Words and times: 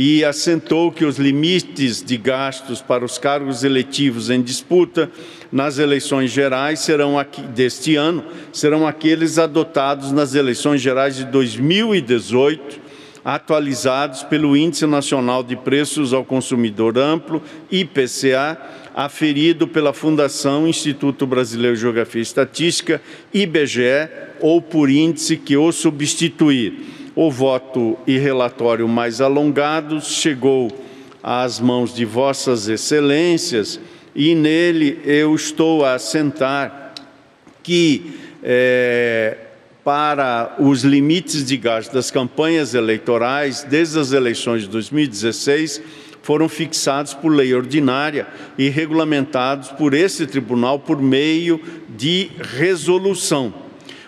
e 0.00 0.24
assentou 0.24 0.92
que 0.92 1.04
os 1.04 1.18
limites 1.18 2.04
de 2.04 2.16
gastos 2.16 2.80
para 2.80 3.04
os 3.04 3.18
cargos 3.18 3.64
eletivos 3.64 4.30
em 4.30 4.40
disputa 4.40 5.10
nas 5.50 5.78
eleições 5.78 6.30
gerais 6.30 6.78
serão 6.78 7.18
aqui, 7.18 7.42
deste 7.42 7.96
ano 7.96 8.22
serão 8.52 8.86
aqueles 8.86 9.38
adotados 9.38 10.12
nas 10.12 10.36
eleições 10.36 10.80
gerais 10.80 11.16
de 11.16 11.24
2018, 11.24 12.80
atualizados 13.24 14.22
pelo 14.22 14.56
Índice 14.56 14.86
Nacional 14.86 15.42
de 15.42 15.56
Preços 15.56 16.12
ao 16.12 16.24
Consumidor 16.24 16.96
Amplo, 16.96 17.42
IPCA, 17.68 18.56
aferido 18.98 19.68
pela 19.68 19.92
Fundação 19.92 20.66
Instituto 20.66 21.24
Brasileiro 21.24 21.76
de 21.76 21.82
Geografia 21.82 22.18
e 22.18 22.22
Estatística, 22.22 23.00
IBGE, 23.32 24.08
ou 24.40 24.60
por 24.60 24.90
índice 24.90 25.36
que 25.36 25.56
o 25.56 25.70
substituir. 25.70 26.74
O 27.14 27.30
voto 27.30 27.96
e 28.08 28.18
relatório 28.18 28.88
mais 28.88 29.20
alongados 29.20 30.08
chegou 30.08 30.84
às 31.22 31.60
mãos 31.60 31.94
de 31.94 32.04
Vossas 32.04 32.66
Excelências 32.66 33.78
e 34.16 34.34
nele 34.34 34.98
eu 35.04 35.32
estou 35.32 35.84
a 35.84 35.94
assentar 35.94 36.92
que 37.62 38.14
é, 38.42 39.36
para 39.84 40.56
os 40.58 40.82
limites 40.82 41.44
de 41.44 41.56
gasto 41.56 41.92
das 41.92 42.10
campanhas 42.10 42.74
eleitorais, 42.74 43.62
desde 43.62 43.96
as 44.00 44.10
eleições 44.10 44.62
de 44.62 44.68
2016, 44.70 45.80
foram 46.28 46.46
fixados 46.46 47.14
por 47.14 47.30
lei 47.30 47.54
ordinária 47.54 48.26
e 48.58 48.68
regulamentados 48.68 49.70
por 49.70 49.94
esse 49.94 50.26
tribunal 50.26 50.78
por 50.78 51.00
meio 51.00 51.58
de 51.88 52.30
resolução. 52.58 53.54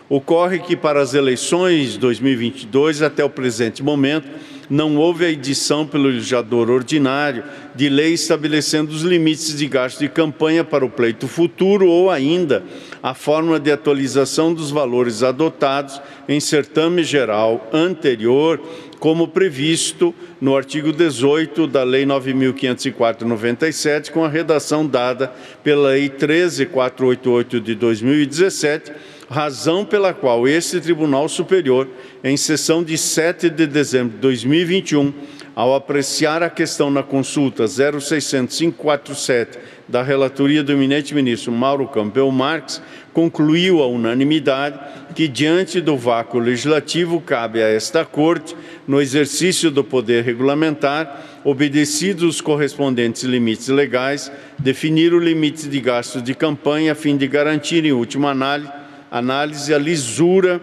Ocorre 0.06 0.58
que 0.58 0.76
para 0.76 1.00
as 1.00 1.14
eleições 1.14 1.92
de 1.92 1.98
2022, 1.98 3.00
até 3.00 3.24
o 3.24 3.30
presente 3.30 3.82
momento, 3.82 4.28
não 4.68 4.98
houve 4.98 5.24
a 5.24 5.30
edição 5.30 5.86
pelo 5.86 6.08
legislador 6.08 6.70
ordinário 6.70 7.42
de 7.74 7.88
lei 7.88 8.12
estabelecendo 8.12 8.92
os 8.92 9.00
limites 9.00 9.56
de 9.56 9.66
gasto 9.66 10.00
de 10.00 10.08
campanha 10.08 10.62
para 10.62 10.84
o 10.84 10.90
pleito 10.90 11.26
futuro 11.26 11.88
ou 11.88 12.10
ainda 12.10 12.62
a 13.02 13.14
forma 13.14 13.58
de 13.58 13.72
atualização 13.72 14.52
dos 14.52 14.70
valores 14.70 15.22
adotados 15.22 16.00
em 16.28 16.38
certame 16.38 17.02
geral 17.02 17.66
anterior 17.72 18.60
como 19.00 19.26
previsto 19.26 20.14
no 20.40 20.54
artigo 20.54 20.92
18 20.92 21.66
da 21.66 21.82
Lei 21.82 22.04
9.504/97, 22.04 24.12
com 24.12 24.22
a 24.22 24.28
redação 24.28 24.86
dada 24.86 25.32
pela 25.64 25.88
Lei 25.88 26.08
13.488 26.10 27.60
de 27.60 27.74
2017, 27.74 28.92
razão 29.30 29.84
pela 29.84 30.12
qual 30.12 30.48
este 30.48 30.80
Tribunal 30.80 31.28
Superior, 31.28 31.86
em 32.24 32.36
sessão 32.36 32.82
de 32.82 32.98
7 32.98 33.48
de 33.48 33.64
dezembro 33.64 34.16
de 34.16 34.18
2021, 34.18 35.12
ao 35.54 35.72
apreciar 35.72 36.42
a 36.42 36.50
questão 36.50 36.90
na 36.90 37.04
consulta 37.04 37.64
060547 37.66 39.56
da 39.88 40.02
relatoria 40.02 40.64
do 40.64 40.72
eminente 40.72 41.14
ministro 41.14 41.52
Mauro 41.52 41.86
Campbell 41.86 42.30
Marques, 42.32 42.82
concluiu 43.12 43.80
a 43.80 43.86
unanimidade 43.86 44.80
que, 45.14 45.28
diante 45.28 45.80
do 45.80 45.96
vácuo 45.96 46.40
legislativo, 46.40 47.20
cabe 47.20 47.62
a 47.62 47.68
esta 47.68 48.04
Corte, 48.04 48.56
no 48.86 49.00
exercício 49.00 49.70
do 49.70 49.84
poder 49.84 50.24
regulamentar, 50.24 51.40
obedecidos 51.44 52.24
os 52.24 52.40
correspondentes 52.40 53.22
limites 53.22 53.68
legais, 53.68 54.30
definir 54.58 55.14
o 55.14 55.20
limite 55.20 55.68
de 55.68 55.80
gastos 55.80 56.22
de 56.22 56.34
campanha 56.34 56.92
a 56.92 56.96
fim 56.96 57.16
de 57.16 57.28
garantir, 57.28 57.84
em 57.84 57.92
última 57.92 58.30
análise, 58.30 58.79
análise 59.10 59.74
a 59.74 59.78
lisura 59.78 60.60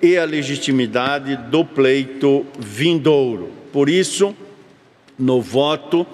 e 0.00 0.16
a 0.16 0.24
legitimidade 0.24 1.36
do 1.50 1.64
pleito 1.64 2.46
vindouro. 2.58 3.50
Por 3.72 3.88
isso, 3.88 4.34
no 5.18 5.40
voto, 5.40 6.06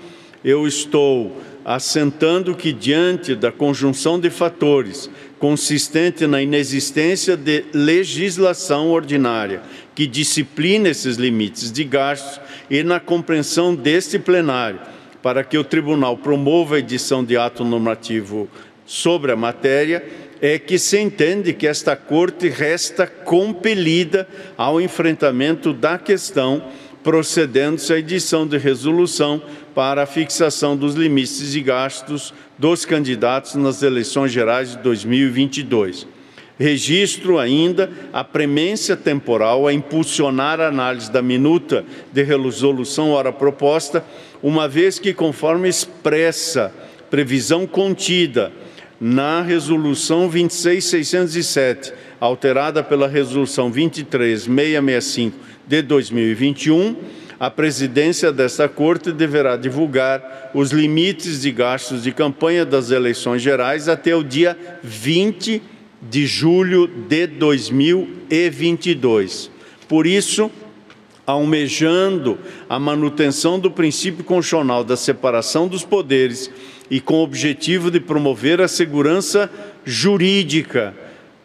eu 0.44 0.66
estou 0.66 1.41
assentando 1.64 2.54
que, 2.54 2.72
diante 2.72 3.34
da 3.34 3.50
conjunção 3.50 4.19
de 4.20 4.30
fatores 4.30 5.10
consistente 5.38 6.26
na 6.26 6.41
inexistência 6.41 7.36
de 7.36 7.64
legislação 7.72 8.91
ordinária 8.91 9.62
que 9.94 10.06
discipline 10.06 10.88
esses 10.88 11.16
limites 11.16 11.72
de 11.72 11.84
gastos 11.84 12.41
e 12.70 12.82
na 12.82 13.00
compreensão 13.00 13.74
deste 13.74 14.18
plenário 14.18 14.80
para 15.22 15.42
que 15.42 15.58
o 15.58 15.64
tribunal 15.64 16.16
promova 16.16 16.76
a 16.76 16.78
edição 16.78 17.24
de 17.24 17.36
ato 17.36 17.64
normativo 17.64 18.48
sobre 18.84 19.32
a 19.32 19.36
matéria, 19.36 20.04
é 20.41 20.58
que 20.58 20.78
se 20.78 20.98
entende 21.00 21.52
que 21.52 21.66
esta 21.66 21.97
corte 21.97 22.48
resta 22.48 23.06
compelida 23.06 24.28
ao 24.56 24.80
enfrentamento 24.80 25.72
da 25.72 25.98
questão 25.98 26.62
procedendo-se 27.06 27.92
à 27.92 27.98
edição 27.98 28.44
de 28.44 28.58
resolução 28.58 29.41
para 29.72 30.02
a 30.02 30.06
fixação 30.06 30.76
dos 30.76 30.97
limites 30.97 31.52
de 31.52 31.60
gastos 31.60 32.34
dos 32.58 32.84
candidatos 32.84 33.54
nas 33.54 33.80
eleições 33.80 34.32
gerais 34.32 34.70
de 34.70 34.78
2022. 34.78 36.04
Registro 36.58 37.38
ainda 37.38 37.88
a 38.12 38.24
premência 38.24 38.97
temporal 38.97 39.68
a 39.68 39.72
impulsionar 39.72 40.60
a 40.60 40.66
análise 40.66 41.08
da 41.08 41.22
minuta 41.22 41.84
de 42.12 42.24
resolução 42.24 43.12
ora 43.12 43.32
proposta, 43.32 44.04
uma 44.42 44.66
vez 44.66 44.98
que, 44.98 45.14
conforme 45.14 45.68
expressa 45.68 46.74
previsão 47.09 47.68
contida 47.68 48.50
na 49.01 49.41
resolução 49.43 50.28
26607, 50.28 51.93
alterada 52.21 52.83
pela 52.83 53.07
resolução 53.07 53.71
23665 53.71 55.39
de 55.66 55.83
2021, 55.83 56.97
a 57.39 57.51
presidência 57.51 58.33
desta 58.33 58.66
Corte 58.69 59.13
deverá 59.13 59.57
divulgar 59.57 60.51
os 60.54 60.71
limites 60.71 61.43
de 61.43 61.53
gastos 61.53 62.03
de 62.03 62.10
campanha 62.10 62.65
das 62.65 62.91
eleições 62.91 63.43
gerais 63.43 63.89
até 63.89 64.16
o 64.16 64.25
dia 64.25 64.57
20 64.83 65.60
de 66.01 66.27
julho 66.27 66.87
de 66.87 67.27
2022. 67.27 69.51
Por 69.87 70.07
isso, 70.07 70.51
almejando 71.26 72.38
a 72.68 72.78
manutenção 72.78 73.58
do 73.58 73.70
princípio 73.70 74.24
constitucional 74.24 74.84
da 74.84 74.96
separação 74.96 75.66
dos 75.66 75.84
poderes 75.84 76.50
e 76.90 77.00
com 77.00 77.14
o 77.14 77.24
objetivo 77.24 77.90
de 77.90 77.98
promover 77.98 78.60
a 78.60 78.68
segurança 78.68 79.50
jurídica 79.84 80.94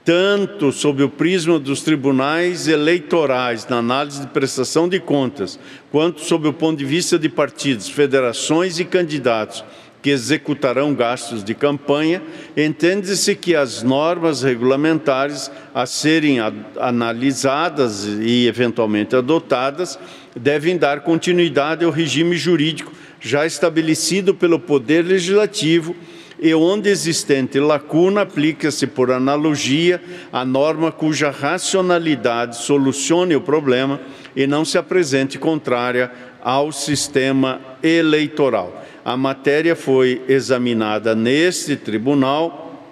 tanto 0.03 0.71
sob 0.71 1.03
o 1.03 1.09
prisma 1.09 1.59
dos 1.59 1.81
tribunais 1.81 2.67
eleitorais 2.67 3.67
na 3.67 3.77
análise 3.77 4.21
de 4.21 4.27
prestação 4.27 4.89
de 4.89 4.99
contas, 4.99 5.59
quanto 5.91 6.21
sob 6.21 6.47
o 6.47 6.53
ponto 6.53 6.79
de 6.79 6.85
vista 6.85 7.19
de 7.19 7.29
partidos, 7.29 7.87
federações 7.87 8.79
e 8.79 8.85
candidatos 8.85 9.63
que 10.01 10.09
executarão 10.09 10.93
gastos 10.93 11.43
de 11.43 11.53
campanha, 11.53 12.21
entende-se 12.57 13.35
que 13.35 13.55
as 13.55 13.83
normas 13.83 14.41
regulamentares 14.41 15.51
a 15.73 15.85
serem 15.85 16.37
analisadas 16.79 18.05
e 18.05 18.47
eventualmente 18.47 19.15
adotadas 19.15 19.99
devem 20.35 20.77
dar 20.77 21.01
continuidade 21.01 21.85
ao 21.85 21.91
regime 21.91 22.35
jurídico 22.35 22.91
já 23.19 23.45
estabelecido 23.45 24.33
pelo 24.33 24.59
Poder 24.59 25.05
Legislativo 25.05 25.95
e 26.41 26.55
onde 26.55 26.89
existente 26.89 27.59
lacuna 27.59 28.21
aplica-se 28.21 28.87
por 28.87 29.11
analogia 29.11 30.01
a 30.33 30.43
norma 30.43 30.91
cuja 30.91 31.29
racionalidade 31.29 32.57
solucione 32.57 33.35
o 33.35 33.41
problema 33.41 34.01
e 34.35 34.47
não 34.47 34.65
se 34.65 34.79
apresente 34.79 35.37
contrária 35.37 36.11
ao 36.41 36.71
sistema 36.71 37.61
eleitoral. 37.83 38.80
A 39.03 39.17
matéria 39.17 39.75
foi 39.75 40.21
examinada 40.27 41.15
neste 41.15 41.75
tribunal 41.75 42.85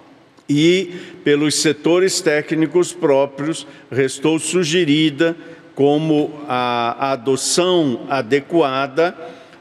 e, 0.48 0.92
pelos 1.22 1.54
setores 1.54 2.20
técnicos 2.20 2.92
próprios, 2.92 3.66
restou 3.90 4.38
sugerida 4.38 5.36
como 5.74 6.32
a 6.48 7.12
adoção 7.12 8.06
adequada 8.08 9.16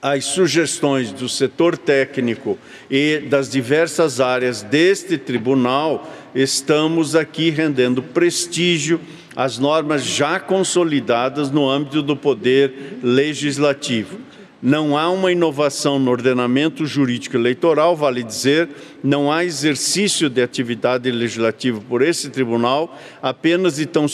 as 0.01 0.25
sugestões 0.25 1.11
do 1.11 1.29
setor 1.29 1.77
técnico 1.77 2.57
e 2.89 3.19
das 3.29 3.47
diversas 3.47 4.19
áreas 4.19 4.63
deste 4.63 5.17
tribunal, 5.17 6.11
estamos 6.33 7.15
aqui 7.15 7.51
rendendo 7.51 8.01
prestígio 8.01 8.99
às 9.35 9.59
normas 9.59 10.03
já 10.03 10.39
consolidadas 10.39 11.51
no 11.51 11.69
âmbito 11.69 12.01
do 12.01 12.15
poder 12.15 12.97
legislativo. 13.03 14.19
Não 14.61 14.95
há 14.95 15.09
uma 15.09 15.31
inovação 15.31 15.97
no 15.97 16.11
ordenamento 16.11 16.85
jurídico 16.85 17.35
eleitoral, 17.35 17.95
vale 17.95 18.21
dizer, 18.21 18.69
não 19.03 19.31
há 19.31 19.43
exercício 19.43 20.29
de 20.29 20.41
atividade 20.41 21.09
legislativa 21.09 21.81
por 21.89 22.03
esse 22.03 22.29
tribunal, 22.29 22.95
apenas 23.23 23.79
e 23.79 23.87
tão, 23.87 24.05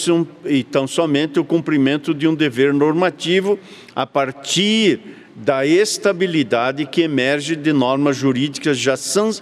e 0.46 0.64
tão 0.64 0.88
somente 0.88 1.38
o 1.38 1.44
cumprimento 1.44 2.14
de 2.14 2.28
um 2.30 2.36
dever 2.36 2.74
normativo 2.74 3.60
a 3.94 4.06
partir 4.06 5.27
da 5.40 5.64
estabilidade 5.64 6.88
que 6.88 7.04
emerge 7.04 7.56
de 7.56 7.72
normas 7.72 8.18
jurídicas 8.18 8.76
já 8.76 8.96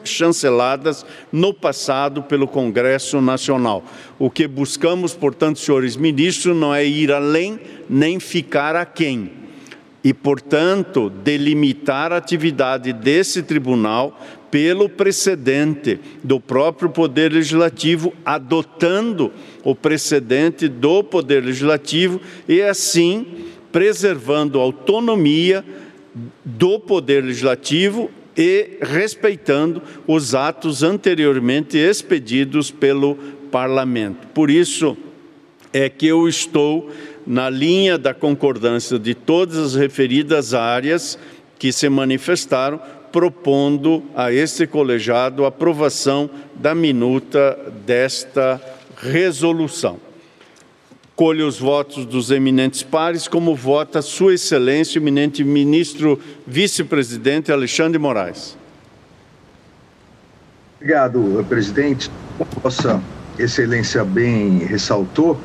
chanceladas 0.03 1.05
no 1.31 1.53
passado 1.53 2.21
pelo 2.21 2.49
Congresso 2.49 3.21
Nacional. 3.21 3.81
O 4.19 4.29
que 4.29 4.45
buscamos, 4.45 5.13
portanto, 5.13 5.57
senhores 5.57 5.95
ministros, 5.95 6.53
não 6.53 6.75
é 6.75 6.85
ir 6.85 7.13
além 7.13 7.57
nem 7.89 8.19
ficar 8.19 8.75
aquém 8.75 9.31
e, 10.03 10.13
portanto, 10.13 11.09
delimitar 11.09 12.11
a 12.11 12.17
atividade 12.17 12.91
desse 12.91 13.41
tribunal 13.41 14.19
pelo 14.51 14.89
precedente 14.89 15.97
do 16.21 16.41
próprio 16.41 16.89
Poder 16.89 17.31
Legislativo, 17.31 18.13
adotando 18.25 19.31
o 19.63 19.73
precedente 19.73 20.67
do 20.67 21.03
Poder 21.03 21.43
Legislativo 21.43 22.19
e, 22.47 22.61
assim, 22.61 23.25
preservando 23.71 24.59
a 24.59 24.63
autonomia 24.63 25.65
do 26.43 26.79
Poder 26.79 27.23
Legislativo 27.23 28.09
e 28.37 28.77
respeitando 28.81 29.81
os 30.07 30.33
atos 30.35 30.83
anteriormente 30.83 31.77
expedidos 31.77 32.71
pelo 32.71 33.15
Parlamento. 33.51 34.27
Por 34.27 34.49
isso 34.49 34.97
é 35.73 35.89
que 35.89 36.07
eu 36.07 36.27
estou 36.27 36.89
na 37.25 37.49
linha 37.49 37.97
da 37.97 38.13
concordância 38.13 38.99
de 38.99 39.13
todas 39.13 39.57
as 39.57 39.75
referidas 39.75 40.53
áreas 40.53 41.17
que 41.57 41.71
se 41.71 41.89
manifestaram, 41.89 42.79
propondo 43.11 44.03
a 44.13 44.31
este 44.31 44.67
colegiado 44.67 45.45
a 45.45 45.47
aprovação 45.47 46.29
da 46.55 46.75
minuta 46.75 47.57
desta 47.85 48.61
resolução. 48.97 49.99
Colho 51.15 51.47
os 51.47 51.59
votos 51.59 52.05
dos 52.05 52.29
eminentes 52.29 52.83
pares, 52.83 53.27
como 53.27 53.55
vota 53.55 54.01
Sua 54.01 54.33
Excelência, 54.33 54.99
eminente 54.99 55.43
ministro 55.43 56.19
vice-presidente 56.45 57.51
Alexandre 57.51 57.97
Moraes. 57.97 58.57
Obrigado, 60.75 61.45
presidente. 61.47 62.11
Vossa 62.61 63.01
Excelência 63.39 64.03
bem 64.03 64.59
ressaltou, 64.59 65.39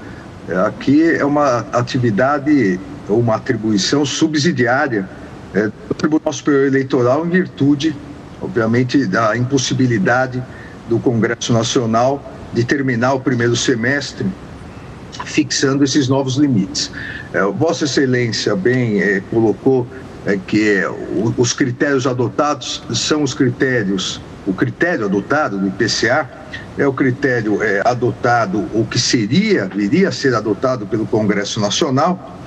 Aqui 0.67 1.05
é 1.05 1.25
uma 1.25 1.59
atividade 1.73 2.81
ou 3.09 3.21
uma 3.21 3.37
atribuição 3.37 4.05
subsidiária 4.05 5.09
é, 5.55 5.67
do 5.67 5.95
Tribunal 5.97 6.33
Superior 6.33 6.67
Eleitoral 6.67 7.25
em 7.25 7.31
virtude, 7.31 7.95
obviamente, 8.41 9.07
da 9.07 9.37
impossibilidade 9.37 10.43
do 10.89 10.99
Congresso 10.99 11.53
Nacional 11.53 12.21
de 12.53 12.65
terminar 12.65 13.15
o 13.15 13.21
primeiro 13.21 13.55
semestre 13.55 14.27
fixando 15.25 15.85
esses 15.85 16.09
novos 16.09 16.37
limites. 16.37 16.91
É, 17.33 17.43
Vossa 17.43 17.85
Excelência 17.85 18.55
bem 18.57 19.01
é, 19.01 19.21
colocou 19.31 19.87
é, 20.27 20.39
que 20.47 20.71
é, 20.71 20.91
os 21.37 21.53
critérios 21.53 22.07
adotados 22.07 22.83
são 22.93 23.23
os 23.23 23.33
critérios, 23.33 24.21
o 24.47 24.53
critério 24.53 25.07
adotado 25.07 25.59
do 25.59 25.69
IPCA 25.69 26.29
é 26.77 26.87
o 26.87 26.93
critério 26.93 27.63
é, 27.63 27.83
adotado, 27.85 28.67
o 28.75 28.85
que 28.85 28.99
seria, 28.99 29.67
viria 29.67 30.09
a 30.09 30.13
ser 30.13 30.35
adotado 30.35 30.87
pelo 30.87 31.07
Congresso 31.07 31.61
Nacional. 31.61 32.39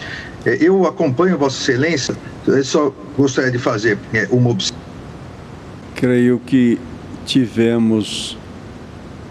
É, 0.45 0.57
eu 0.59 0.85
acompanho 0.85 1.37
Vossa 1.37 1.61
Excelência, 1.61 2.15
eu 2.45 2.63
só 2.63 2.93
gostaria 3.17 3.51
de 3.51 3.59
fazer 3.59 3.97
uma 4.29 4.49
observação. 4.49 4.83
Creio 5.95 6.39
que 6.39 6.79
tivemos 7.25 8.37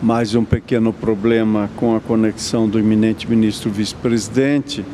mais 0.02 0.35
um 0.35 0.44
pequeno 0.44 0.92
problema 0.92 1.71
com 1.76 1.94
a 1.94 2.00
conexão 2.00 2.68
do 2.68 2.76
eminente 2.76 3.30
ministro 3.30 3.71
vice-presidente, 3.71 4.85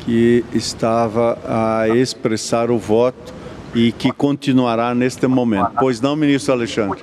que 0.00 0.44
estava 0.52 1.36
a 1.44 1.88
expressar 1.88 2.70
o 2.70 2.78
voto 2.78 3.34
e 3.74 3.90
que 3.90 4.12
continuará 4.12 4.94
neste 4.94 5.26
momento. 5.26 5.72
Pois 5.80 6.00
não, 6.00 6.14
ministro 6.14 6.52
Alexandre? 6.52 7.02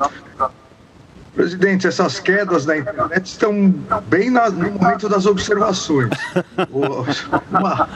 Presidente, 1.36 1.86
essas 1.86 2.20
quedas 2.20 2.66
da 2.66 2.78
internet 2.78 3.26
estão 3.26 3.74
bem 4.08 4.30
na, 4.30 4.50
no 4.50 4.72
momento 4.72 5.10
das 5.10 5.26
observações. 5.26 6.10
uma, 6.72 7.90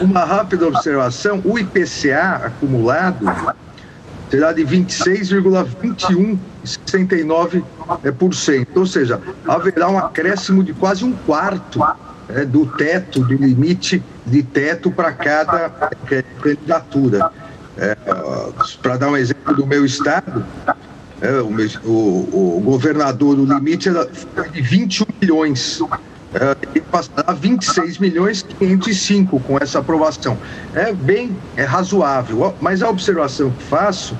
uma 0.00 0.24
rápida 0.24 0.66
observação: 0.66 1.42
o 1.44 1.58
IPCA 1.58 2.46
acumulado 2.46 3.26
será 4.30 4.52
de 4.52 4.64
26,2169%, 6.86 8.68
ou 8.74 8.86
seja, 8.86 9.20
haverá 9.46 9.88
um 9.88 9.98
acréscimo 9.98 10.62
de 10.62 10.72
quase 10.72 11.04
um 11.04 11.12
quarto 11.12 11.82
é, 12.28 12.44
do 12.44 12.66
teto, 12.66 13.20
do 13.20 13.34
limite 13.34 14.02
de 14.24 14.42
teto 14.42 14.90
para 14.90 15.12
cada 15.12 15.90
é, 16.10 16.22
candidatura. 16.40 17.30
É, 17.78 17.94
para 18.80 18.96
dar 18.96 19.10
um 19.10 19.16
exemplo 19.16 19.54
do 19.54 19.66
meu 19.66 19.84
estado, 19.84 20.44
é, 21.20 21.30
o, 21.40 21.50
o, 21.84 22.58
o, 22.58 22.60
governador, 22.64 23.38
o 23.38 23.44
limite 23.44 23.88
era 23.88 24.08
de 24.52 24.62
21 24.62 25.06
milhões. 25.20 25.80
e 26.74 26.80
passará 26.80 27.24
a 27.28 27.32
26 27.32 27.98
milhões 27.98 28.42
505 28.42 29.40
com 29.40 29.58
essa 29.58 29.78
aprovação. 29.78 30.38
É 30.74 30.92
bem 30.92 31.36
é 31.56 31.64
razoável, 31.64 32.54
mas 32.60 32.82
a 32.82 32.88
observação 32.88 33.50
que 33.50 33.62
faço 33.64 34.16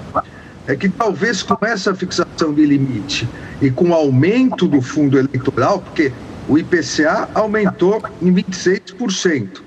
é 0.67 0.75
que 0.75 0.89
talvez 0.89 1.43
com 1.43 1.59
essa 1.65 1.95
fixação 1.95 2.53
de 2.53 2.67
limite 2.67 3.29
e 3.61 3.71
com 3.71 3.91
o 3.91 3.95
aumento 3.95 4.67
do 4.67 4.83
fundo 4.83 5.17
eleitoral, 5.19 5.81
porque 5.81 6.13
o 6.49 6.59
IPCA 6.59 7.29
aumentou 7.35 8.03
em 8.21 8.33
26%, 8.33 9.63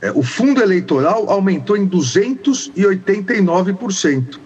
é, 0.00 0.10
o 0.12 0.22
fundo 0.22 0.60
eleitoral 0.60 1.28
aumentou 1.30 1.76
em 1.76 1.88
289%. 1.88 4.40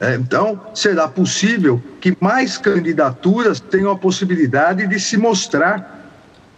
É, 0.00 0.14
então, 0.16 0.60
será 0.74 1.06
possível 1.06 1.80
que 2.00 2.16
mais 2.20 2.58
candidaturas 2.58 3.60
tenham 3.60 3.90
a 3.90 3.98
possibilidade 3.98 4.86
de 4.86 4.98
se 4.98 5.16
mostrar 5.16 6.10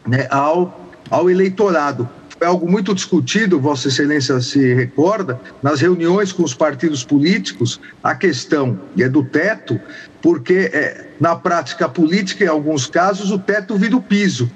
né, 0.07 0.27
ao, 0.31 0.91
ao 1.11 1.31
eleitorado. 1.31 2.09
Foi 2.45 2.51
algo 2.51 2.71
muito 2.71 2.95
discutido, 2.95 3.59
Vossa 3.59 3.89
Excelência 3.89 4.39
se 4.39 4.75
recorda, 4.75 5.41
nas 5.63 5.81
reuniões 5.81 6.31
com 6.31 6.43
os 6.43 6.53
partidos 6.53 7.03
políticos, 7.03 7.81
a 8.03 8.15
questão 8.15 8.79
é 8.99 9.09
do 9.09 9.25
teto, 9.25 9.81
porque 10.21 10.71
é, 10.71 11.07
na 11.19 11.35
prática 11.37 11.89
política, 11.89 12.45
em 12.45 12.49
alguns 12.49 12.87
casos, 12.87 13.31
o 13.31 13.39
teto 13.39 13.79
vira 13.79 13.97
o 13.97 14.03
piso 14.03 14.51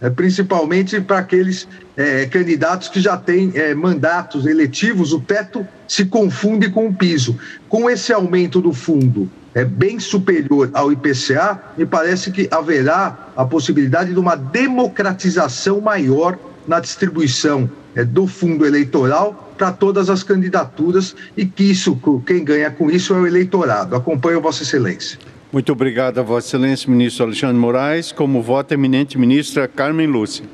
é, 0.00 0.10
principalmente 0.10 1.00
para 1.00 1.18
aqueles 1.18 1.66
é, 1.96 2.26
candidatos 2.26 2.88
que 2.88 3.00
já 3.00 3.16
têm 3.16 3.52
é, 3.54 3.74
mandatos 3.74 4.46
eletivos, 4.46 5.12
o 5.12 5.20
teto 5.20 5.66
se 5.88 6.04
confunde 6.04 6.70
com 6.70 6.88
o 6.88 6.94
piso. 6.94 7.38
Com 7.68 7.88
esse 7.88 8.12
aumento 8.12 8.60
do 8.60 8.72
fundo 8.72 9.30
é 9.54 9.64
bem 9.64 9.98
superior 9.98 10.70
ao 10.74 10.92
IPCA, 10.92 11.60
me 11.78 11.86
parece 11.86 12.30
que 12.30 12.46
haverá 12.50 13.30
a 13.34 13.44
possibilidade 13.44 14.12
de 14.12 14.18
uma 14.18 14.36
democratização 14.36 15.80
maior 15.80 16.38
na 16.66 16.80
distribuição 16.80 17.70
é, 17.94 18.04
do 18.04 18.26
fundo 18.26 18.66
eleitoral 18.66 19.54
para 19.56 19.72
todas 19.72 20.10
as 20.10 20.22
candidaturas 20.22 21.16
e 21.36 21.46
que 21.46 21.64
isso, 21.64 21.96
quem 22.26 22.44
ganha 22.44 22.70
com 22.70 22.90
isso 22.90 23.14
é 23.14 23.18
o 23.18 23.26
eleitorado. 23.26 23.96
Acompanho 23.96 24.40
Vossa 24.40 24.62
Excelência. 24.62 25.18
Muito 25.52 25.72
obrigado 25.72 26.18
a 26.18 26.22
Vossa 26.22 26.48
Excelência, 26.48 26.90
ministro 26.90 27.24
Alexandre 27.24 27.56
Moraes. 27.56 28.12
Como 28.12 28.42
vota 28.42 28.74
eminente 28.74 29.16
ministra 29.16 29.66
Carmen 29.66 30.06
Lúcia. 30.06 30.44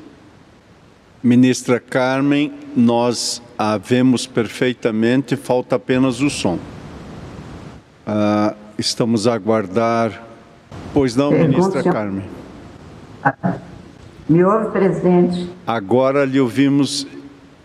Ministra 1.23 1.79
Carmen, 1.79 2.53
nós 2.77 3.41
a 3.57 3.79
vemos 3.79 4.27
perfeitamente, 4.27 5.37
falta 5.37 5.77
apenas 5.77 6.21
o 6.21 6.29
som. 6.29 6.59
Ah, 8.05 8.55
estamos 8.77 9.27
a 9.27 9.35
aguardar. 9.35 10.27
Pois 10.93 11.15
não, 11.15 11.31
ministra. 11.31 11.83
Carmen. 11.83 12.25
Me 14.33 14.43
ouve, 14.43 14.71
presidente. 14.71 15.47
Agora 15.67 16.25
lhe 16.25 16.41
ouvimos 16.41 17.07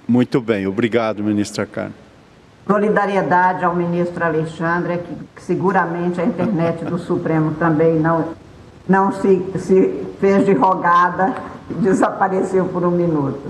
muito 0.05 0.41
bem. 0.41 0.67
Obrigado, 0.67 1.24
ministra 1.24 1.65
Carmen. 1.65 1.93
Solidariedade 2.67 3.63
ao 3.63 3.74
ministro 3.74 4.21
Alexandre, 4.21 4.97
que, 4.97 5.15
que 5.38 5.41
seguramente 5.41 6.19
a 6.19 6.25
internet 6.25 6.83
do 6.83 7.00
Supremo 7.00 7.51
também 7.51 7.97
não, 7.97 8.33
não 8.86 9.13
se, 9.13 9.45
se 9.59 10.05
fez 10.19 10.45
de 10.45 10.51
rogada 10.51 11.36
e 11.71 11.74
desapareceu 11.75 12.65
por 12.65 12.83
um 12.83 12.91
minuto. 12.91 13.47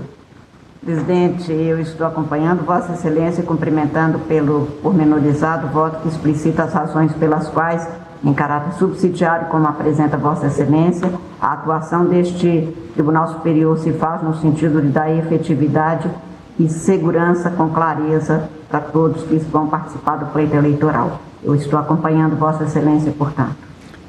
Presidente, 0.84 1.52
eu 1.52 1.80
estou 1.80 2.06
acompanhando 2.06 2.64
Vossa 2.64 2.92
Excelência 2.92 3.42
e 3.42 3.44
cumprimentando 3.44 4.20
pelo 4.20 4.66
pormenorizado 4.80 5.66
voto 5.66 6.02
que 6.02 6.08
explicita 6.08 6.62
as 6.62 6.72
razões 6.72 7.12
pelas 7.14 7.48
quais, 7.48 7.84
em 8.24 8.32
caráter 8.34 8.72
subsidiário, 8.78 9.46
como 9.48 9.66
apresenta 9.66 10.16
Vossa 10.16 10.46
Excelência, 10.46 11.12
a 11.40 11.52
atuação 11.52 12.06
deste 12.06 12.68
Tribunal 12.94 13.28
Superior 13.28 13.78
se 13.78 13.92
faz 13.92 14.22
no 14.22 14.34
sentido 14.36 14.82
de 14.82 14.88
dar 14.88 15.10
efetividade 15.10 16.10
e 16.58 16.68
segurança 16.68 17.50
com 17.50 17.70
clareza 17.70 18.48
para 18.68 18.80
todos 18.80 19.22
que 19.22 19.36
vão 19.36 19.68
participar 19.68 20.16
do 20.16 20.26
pleito 20.26 20.56
eleitoral. 20.56 21.20
Eu 21.42 21.54
estou 21.54 21.78
acompanhando 21.78 22.36
Vossa 22.36 22.64
Excelência, 22.64 23.12
portanto. 23.12 23.56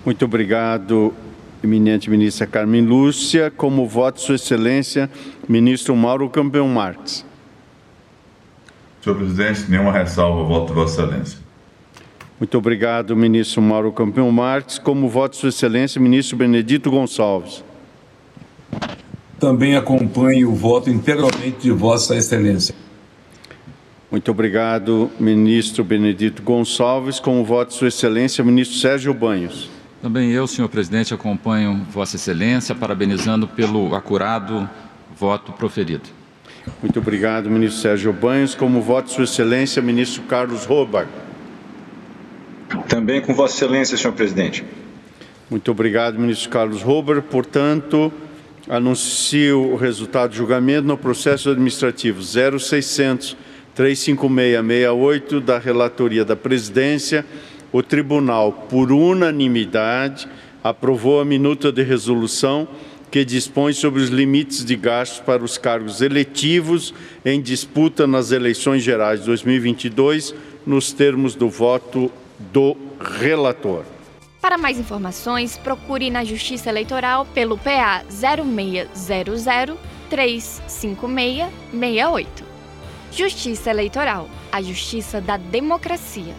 Muito 0.03 0.25
obrigado, 0.25 1.13
eminente 1.63 2.09
ministra 2.09 2.47
Carmen 2.47 2.83
Lúcia. 2.83 3.51
Como 3.55 3.87
voto, 3.87 4.19
Sua 4.19 4.35
Excelência, 4.35 5.09
ministro 5.47 5.95
Mauro 5.95 6.27
Campeão 6.29 6.67
Marques. 6.67 7.23
Senhor 9.03 9.15
presidente, 9.15 9.69
nenhuma 9.69 9.91
ressalva, 9.91 10.43
voto 10.43 10.73
Vossa 10.73 11.03
Excelência. 11.03 11.48
Muito 12.39 12.57
obrigado, 12.57 13.17
ministro 13.17 13.61
Mauro 13.61 13.91
Campeão 13.91 14.31
Marques. 14.31 14.79
Como 14.79 15.09
voto, 15.09 15.35
Sua 15.35 15.49
Excelência, 15.49 15.99
ministro 15.99 16.37
Benedito 16.37 16.89
Gonçalves. 16.89 17.65
Também 19.37 19.75
acompanho 19.75 20.49
o 20.49 20.55
voto 20.55 20.89
integralmente 20.89 21.63
de 21.63 21.71
Vossa 21.71 22.15
Excelência. 22.15 22.73
Muito 24.09 24.31
obrigado, 24.31 25.11
ministro 25.19 25.83
Benedito 25.83 26.41
Gonçalves. 26.41 27.19
Com 27.19 27.41
o 27.41 27.43
voto 27.43 27.69
de 27.69 27.75
Sua 27.75 27.89
Excelência, 27.89 28.41
ministro 28.41 28.77
Sérgio 28.77 29.13
Banhos. 29.13 29.69
Também 30.01 30.31
eu, 30.31 30.47
senhor 30.47 30.69
presidente, 30.69 31.13
acompanho 31.13 31.85
Vossa 31.91 32.15
Excelência, 32.15 32.73
parabenizando 32.73 33.49
pelo 33.49 33.93
acurado 33.93 34.69
voto 35.13 35.51
proferido. 35.51 36.07
Muito 36.81 36.99
obrigado, 36.99 37.49
ministro 37.49 37.81
Sérgio 37.81 38.13
Banhos. 38.13 38.55
Como 38.55 38.81
voto 38.81 39.07
de 39.07 39.11
Sua 39.11 39.25
Excelência, 39.25 39.81
ministro 39.81 40.23
Carlos 40.23 40.63
Robach. 40.63 41.09
Também 42.89 43.21
com 43.21 43.35
Vossa 43.35 43.53
Excelência, 43.53 43.95
senhor 43.95 44.13
presidente. 44.13 44.65
Muito 45.47 45.69
obrigado, 45.69 46.19
ministro 46.19 46.49
Carlos 46.49 46.81
Robert. 46.81 47.21
Portanto, 47.21 48.11
anuncio 48.67 49.61
o 49.61 49.75
resultado 49.75 50.31
do 50.31 50.35
julgamento 50.35 50.87
no 50.87 50.97
processo 50.97 51.51
administrativo 51.51 52.19
0600 52.19 53.37
35668 53.75 55.39
da 55.39 55.59
relatoria 55.59 56.25
da 56.25 56.35
presidência. 56.35 57.23
O 57.71 57.83
tribunal, 57.83 58.51
por 58.51 58.91
unanimidade, 58.91 60.27
aprovou 60.63 61.21
a 61.21 61.25
minuta 61.25 61.71
de 61.71 61.83
resolução 61.83 62.67
que 63.11 63.23
dispõe 63.23 63.71
sobre 63.71 64.01
os 64.01 64.09
limites 64.09 64.65
de 64.65 64.75
gastos 64.75 65.19
para 65.19 65.43
os 65.43 65.59
cargos 65.59 66.01
eletivos 66.01 66.93
em 67.23 67.39
disputa 67.39 68.07
nas 68.07 68.31
eleições 68.31 68.81
gerais 68.81 69.19
de 69.19 69.27
2022, 69.27 70.33
nos 70.65 70.91
termos 70.91 71.35
do 71.35 71.49
voto 71.49 72.11
do 72.39 72.75
relator. 72.99 73.85
Para 74.41 74.57
mais 74.57 74.79
informações, 74.79 75.57
procure 75.57 76.09
na 76.09 76.23
Justiça 76.23 76.69
Eleitoral 76.69 77.25
pelo 77.33 77.57
PA 77.57 78.05
0600 78.09 79.43
35668. 80.09 82.45
Justiça 83.11 83.69
Eleitoral 83.69 84.29
a 84.51 84.61
justiça 84.61 85.21
da 85.21 85.37
democracia. 85.37 86.33